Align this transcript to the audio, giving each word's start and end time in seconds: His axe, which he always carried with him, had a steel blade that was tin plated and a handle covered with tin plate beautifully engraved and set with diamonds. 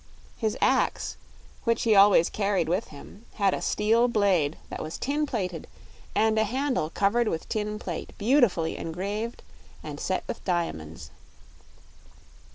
His 0.35 0.57
axe, 0.61 1.15
which 1.63 1.83
he 1.83 1.93
always 1.95 2.27
carried 2.31 2.67
with 2.67 2.87
him, 2.87 3.25
had 3.35 3.53
a 3.53 3.61
steel 3.61 4.07
blade 4.07 4.57
that 4.71 4.81
was 4.81 4.97
tin 4.97 5.27
plated 5.27 5.67
and 6.15 6.39
a 6.39 6.43
handle 6.43 6.89
covered 6.89 7.27
with 7.27 7.47
tin 7.47 7.77
plate 7.77 8.11
beautifully 8.17 8.77
engraved 8.77 9.43
and 9.83 9.99
set 9.99 10.23
with 10.27 10.43
diamonds. 10.43 11.11